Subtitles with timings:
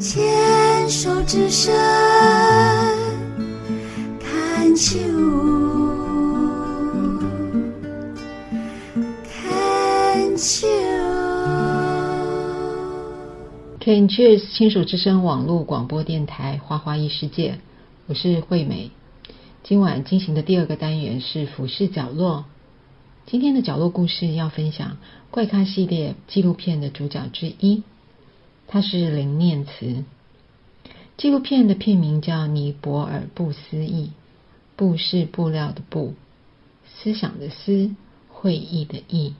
[0.00, 1.74] 牵手之声
[4.18, 4.98] 看秋，
[9.24, 10.66] 看秋。
[13.80, 17.58] CanCheers 牵手之声网络广播电台花花异世界，
[18.06, 18.90] 我是惠美。
[19.68, 22.46] 今晚进行的第二个单元是俯视角落。
[23.26, 24.96] 今天的角落故事要分享
[25.30, 27.82] 怪咖系列纪录片的主角之一，
[28.66, 30.04] 他是林念慈。
[31.18, 34.06] 纪录片的片名叫《尼泊尔布思议》，
[34.74, 36.14] 布是布料的布，
[36.86, 37.94] 思想的思，
[38.30, 39.34] 会议的意。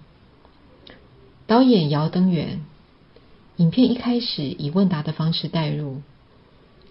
[1.46, 2.60] 导演姚登元。
[3.56, 6.02] 影片一开始以问答的方式带入，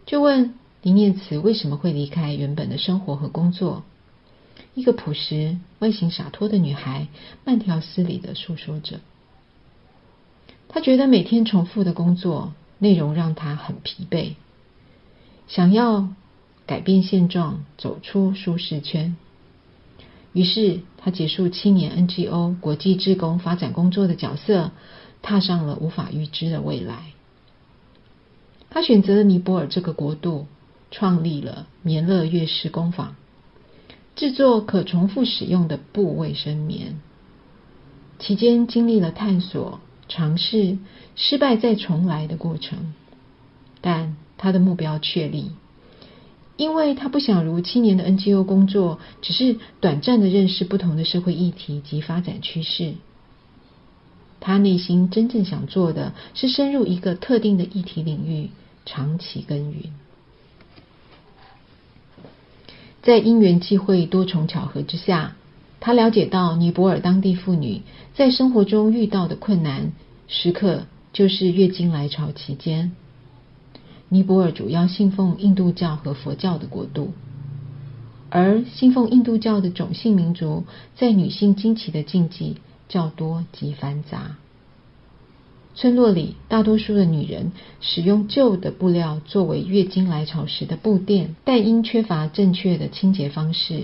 [0.08, 0.57] 就问。
[0.84, 3.84] 林念慈为什么会离开原本的生活和工作？
[4.74, 7.08] 一个朴实、外形洒脱的女孩，
[7.44, 9.00] 慢条斯理地诉说着。
[10.70, 14.34] 她觉得每天重复的工作内容让她很疲惫，
[15.48, 16.10] 想要
[16.66, 19.16] 改变现状，走出舒适圈。
[20.34, 24.72] 于是，她结束七年 NGO 国际志工发展工作的角色，
[25.24, 27.14] 踏上了无法预知的未来。
[28.70, 30.46] 她选择了尼泊尔这个国度。
[30.92, 33.16] 创立了棉乐悦诗工坊，
[34.16, 37.00] 制作可重复使用的布卫生棉。
[38.20, 40.78] 期间经历了探索、尝试、
[41.16, 42.94] 失败再重来的过程，
[43.82, 45.52] 但他的目标确立，
[46.56, 52.96] 因为他不想如七年的 NGO 工作，只是短暂的认识不同的社会议题及发展趋势。
[54.40, 58.50] 他内心真正想做的是深入一个特定的议题领域，
[58.86, 59.94] 长期耕耘。
[63.08, 65.38] 在因缘际会、多重巧合之下，
[65.80, 67.84] 他了解到尼泊尔当地妇女
[68.14, 69.94] 在生活中遇到的困难
[70.28, 72.92] 时刻，就是月经来潮期间。
[74.10, 77.14] 尼泊尔主要信奉印度教和佛教的国度，
[78.30, 80.66] 而信奉印度教的种姓民族
[80.98, 82.58] 在女性经期的禁忌
[82.90, 84.36] 较多及繁杂。
[85.78, 87.52] 村落里大多数的女人
[87.82, 93.84] 使用旧的布料作为月经来潮时的布垫，但因缺乏正确的清洁方式，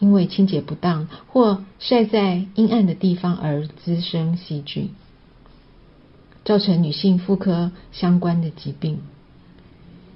[0.00, 4.90] 因为清洁不当或晒在阴暗的地方而滋生细菌，
[6.44, 8.98] 造成女性妇科相关的疾病，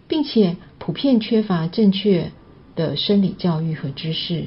[0.09, 2.32] 并且普遍缺乏正确
[2.75, 4.47] 的生理教育和知识，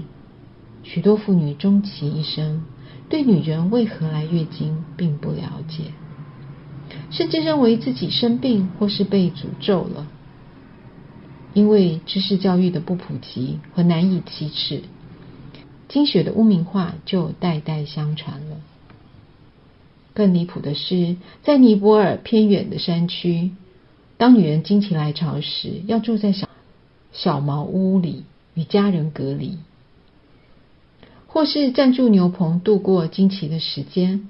[0.84, 2.66] 许多妇女终其一生
[3.07, 5.94] 对女人为何来月经并不了解。
[7.11, 10.07] 甚至认为自己生病或是被诅咒了，
[11.53, 14.81] 因为知识教育的不普及和难以启齿，
[15.88, 18.57] 经血的污名化就代代相传了。
[20.13, 23.51] 更离谱的是，在尼泊尔偏远的山区，
[24.17, 26.47] 当女人经期来潮时，要住在小
[27.12, 28.23] 小茅屋里
[28.53, 29.57] 与家人隔离，
[31.27, 34.29] 或是暂住牛棚度过经期的时间。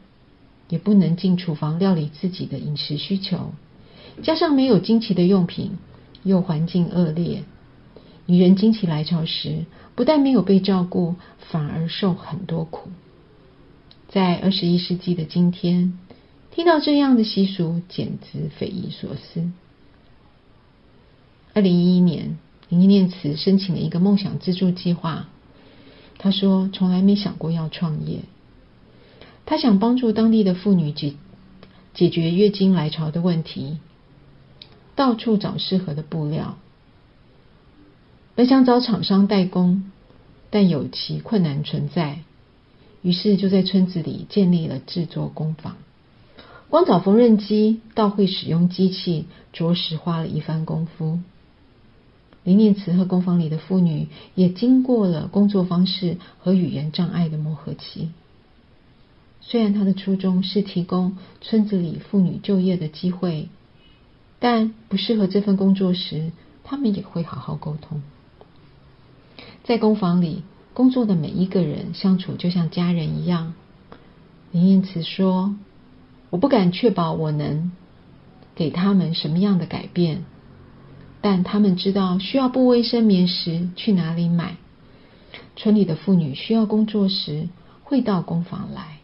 [0.70, 3.54] 也不能进厨房料理自己的饮食需求，
[4.24, 5.78] 加上没有经期的用品，
[6.24, 7.44] 又环境恶劣，
[8.26, 12.90] 女人经期来潮时，不但没有被照顾，反而受很多苦。
[14.08, 16.00] 在二十一世纪的今天，
[16.52, 19.52] 听到这样的习俗，简直匪夷所思。
[21.54, 22.38] 二零一一年，
[22.70, 25.28] 林念慈申请了一个梦想资助计划，
[26.18, 28.20] 她说从来没想过要创业。
[29.46, 31.14] 他想帮助当地的妇女解
[31.94, 33.78] 解决月经来潮的问题，
[34.96, 36.58] 到处找适合的布料，
[38.36, 39.92] 本想找厂商代工，
[40.50, 42.20] 但有其困难存在，
[43.02, 45.78] 于是就在村子里建立了制作工坊。
[46.68, 51.20] 光找缝纫机到会使用机器，着实花了一番功夫。
[52.44, 58.10] 林念慈和工坊里的妇女也经过了工作方式和语言障碍的磨合期。
[59.48, 63.48] 虽然他的初衷是提供村子里妇女就业的机会，
[64.40, 66.32] 但不适合这份工作时，
[66.64, 68.02] 他们也会好好沟通。
[69.64, 70.42] 在工坊里
[70.74, 73.54] 工作的每一个人相处就像家人一样。
[74.52, 75.56] 林燕慈说
[76.32, 77.72] ：“我不敢确保我能
[78.56, 80.26] 给他们什么样的改变，
[81.22, 84.58] 但他们知道需要布卫生棉时去哪里买。
[85.56, 87.48] 村里的妇女需要工作时
[87.84, 88.98] 会到工坊来。”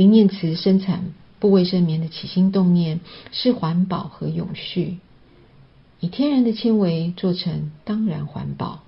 [0.00, 3.00] 林念慈生产布卫生棉的起心动念
[3.32, 4.96] 是环保和永续，
[6.00, 8.80] 以天然的纤维做成，当然环保。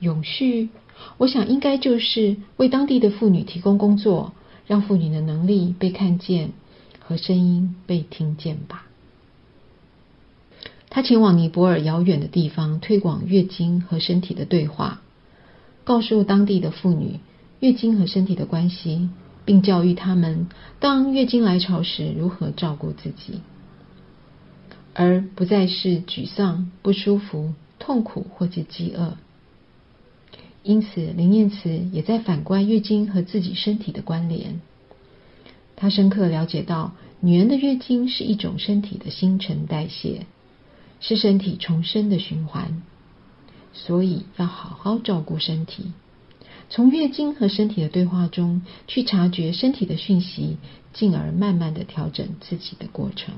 [0.00, 0.70] 永续，
[1.18, 4.32] 我想应该就是为当地的妇女提供工作，
[4.66, 6.50] 让妇女的能力被看见
[6.98, 8.86] 和声音被听见吧。
[10.90, 15.00] 他前往尼泊尔遥远的地方，推广月经和身体的对话，
[15.84, 17.20] 告诉当地的妇女
[17.60, 19.08] 月经和身体的关系，
[19.44, 20.48] 并教育他们
[20.80, 23.40] 当月经来潮时如何照顾自己，
[24.94, 29.16] 而不再是沮丧、不舒服、痛苦或者饥饿。
[30.62, 34.60] 因此，林念慈也在反观月经和自己身体的关联。
[35.76, 40.26] 他深刻了解到，女人的月经是一种身体的新陈代谢。
[41.04, 42.80] 是身体重生的循环，
[43.72, 45.90] 所以要好好照顾身体。
[46.68, 50.56] 从月经和身体的对话中去察觉身体的讯息，
[50.92, 53.34] 进而慢慢的调整自己的过程。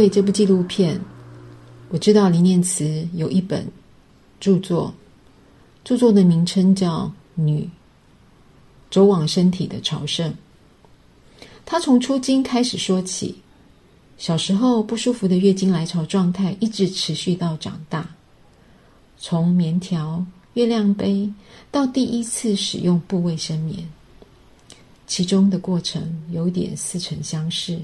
[0.00, 0.98] 为这部纪录片，
[1.90, 3.66] 我知道林念慈有一本
[4.40, 4.92] 著作，
[5.84, 7.04] 著作的名称叫
[7.34, 7.68] 《女
[8.90, 10.30] 走往身体的朝圣》。
[11.66, 13.36] 她从初经开始说起，
[14.16, 18.08] 小时候不舒服的月经来潮状态一直持续到长大，
[19.18, 20.24] 从棉条、
[20.54, 21.30] 月亮杯
[21.70, 23.86] 到第一次使用布卫生棉，
[25.06, 27.78] 其中的过程有点似曾相识。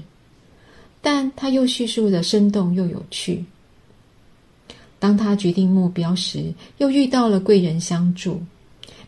[1.01, 3.43] 但他又叙述的生动又有趣。
[4.99, 8.41] 当他决定目标时，又遇到了贵人相助，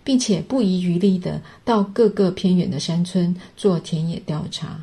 [0.04, 4.80] 并且不遗余力的到各个偏远的山村做田野调查，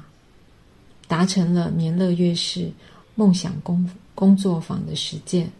[1.06, 2.70] 达成了年乐月事
[3.14, 5.50] 梦想工工作坊的实践。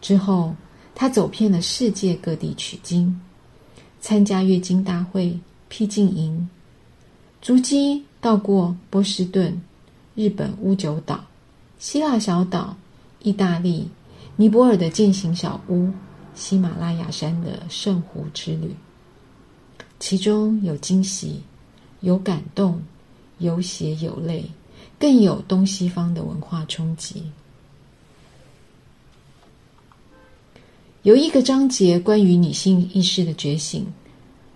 [0.00, 0.56] 之后，
[0.94, 3.20] 他走遍了世界各地取经，
[4.00, 6.48] 参加月经大会、僻静营，
[7.42, 9.60] 足迹到过波士顿。
[10.14, 11.24] 日本屋久岛、
[11.78, 12.76] 希腊小岛、
[13.22, 13.88] 意大利、
[14.36, 15.90] 尼泊尔的健行小屋、
[16.34, 18.74] 喜马拉雅山的圣湖之旅，
[19.98, 21.40] 其中有惊喜，
[22.00, 22.82] 有感动，
[23.38, 24.44] 有血有泪，
[24.98, 27.22] 更有东西方的文化冲击。
[31.02, 33.86] 有一个章节关于女性意识的觉醒，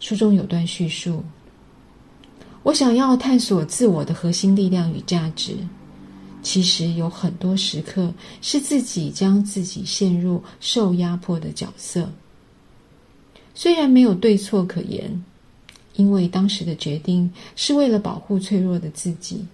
[0.01, 1.25] 书中有段叙述。
[2.67, 5.57] 我想要探索自我的核心力量与价值，
[6.43, 12.11] 其实有很多时刻是自己将自己陷入受压迫的角色。
[13.55, 15.25] 虽然没有对错可言，
[15.95, 19.47] 因为当时的决定是为了保护脆弱的自己，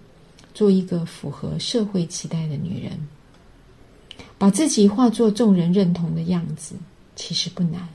[0.54, 2.92] 做一个符合社会期待的女人，
[4.38, 6.76] 把自己化作众人认同的样子，
[7.14, 7.86] 其实不难，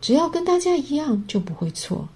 [0.00, 2.08] 只要跟大家一样，就不会错。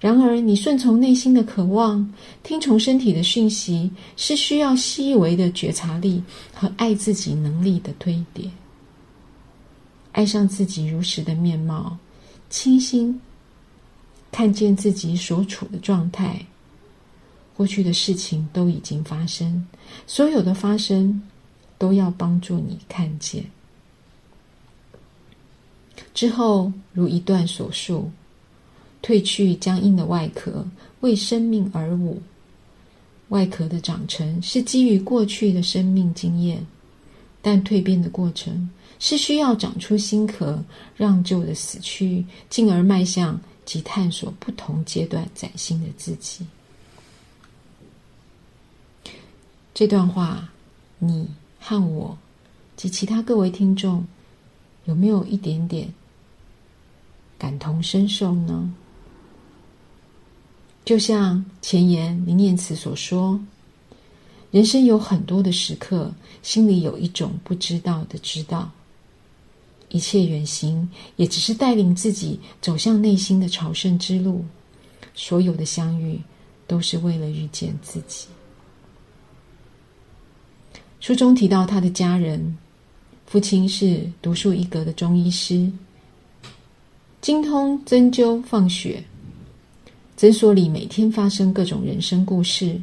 [0.00, 2.10] 然而，你顺从内心的渴望，
[2.42, 6.22] 听从身体的讯息，是需要细微的觉察力
[6.54, 8.50] 和爱自己能力的堆叠。
[10.12, 11.98] 爱上自己如实的面貌，
[12.48, 13.20] 清新
[14.32, 16.46] 看见自己所处的状态。
[17.54, 19.66] 过去的事情都已经发生，
[20.06, 21.22] 所有的发生
[21.76, 23.44] 都要帮助你看见。
[26.14, 28.10] 之后，如一段所述。
[29.02, 30.66] 褪去僵硬的外壳，
[31.00, 32.20] 为生命而舞。
[33.28, 36.66] 外壳的长成是基于过去的生命经验，
[37.40, 40.62] 但蜕变的过程是需要长出新壳，
[40.96, 46.44] 让旧的死去，进而迈向及探索不同阶段崭新的自己。
[49.72, 50.50] 这段话，
[50.98, 51.28] 你
[51.60, 52.18] 和我
[52.76, 54.04] 及其他各位听众，
[54.86, 55.94] 有没有一点点
[57.38, 58.74] 感同身受呢？
[60.84, 63.40] 就像前言林念慈所说，
[64.50, 68.68] 人生有很多的时刻，心里有一种不知道的知道，
[69.90, 74.44] 一切远行也只是带领自己走向内心的朝圣之路，
[75.14, 76.18] 所有的相遇
[76.66, 78.26] 都是为了遇见自己。
[80.98, 82.58] 书中提到他的家人，
[83.26, 85.70] 父亲是独树一格的中医师，
[87.20, 89.04] 精通针灸放血。
[90.20, 92.78] 诊所里每天发生各种人生故事，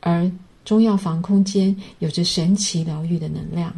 [0.00, 0.28] 而
[0.64, 3.72] 中药房空间有着神奇疗愈的能量，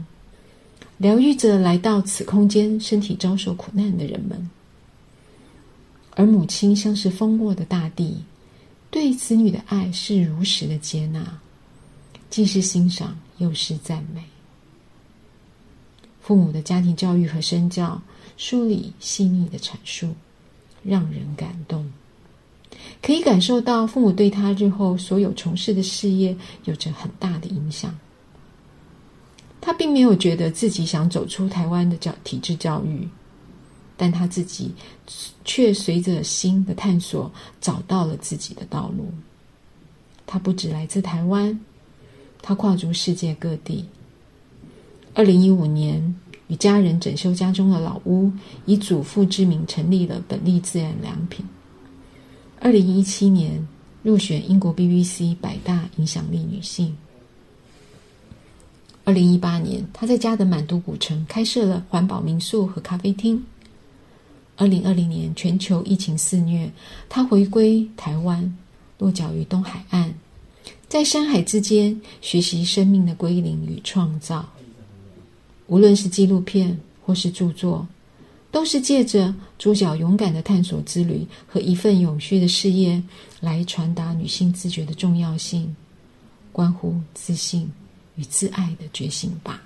[0.97, 4.51] 疗愈着来到此空间身体遭受苦难的人们。
[6.13, 8.17] 而母亲像是丰沃的大地，
[8.91, 11.39] 对子女的爱是如实的接纳，
[12.31, 14.25] 既是欣赏又是赞美。
[16.23, 18.01] 父母的家庭教育和身教，
[18.39, 20.15] 书里细腻的阐述，
[20.83, 21.87] 让人感动。
[23.03, 27.97] 可以感受到父母对他日后所有从事的事业有着很大的影响。
[29.61, 33.09] 他并没有觉得自己想走出台湾的教体制教育。
[33.97, 34.73] 但他自己
[35.45, 39.07] 却随着新的探索找到了自己的道路。
[40.27, 41.57] 他不只来自台湾，
[42.43, 43.85] 他跨足世界各地。
[45.15, 46.13] 二零一五年，
[46.49, 48.33] 与家人整修家中的老屋，
[48.67, 51.47] 以祖父之名成立了本利自然良品。
[52.65, 53.69] 二零一七年，
[54.03, 56.97] 入选英国 BBC 百大影响力女性。
[59.05, 63.45] 二零一八年，他在加德满都古城开设了环保民宿和咖啡厅。
[64.57, 66.73] 二零二零年，全球疫情肆虐，
[67.07, 68.57] 他回归台湾，
[68.97, 70.15] 落脚于东海岸，
[70.89, 74.49] 在山海之间学习生命的归零与创造。
[75.67, 77.87] 无论是纪录片或是著作，
[78.55, 83.03] 都是借着主角勇敢的探索之旅和一份永续的事业，
[83.41, 85.75] 来传达女性自觉的重要性，
[86.53, 87.69] 关乎自信
[88.15, 89.65] 与自爱的觉醒吧。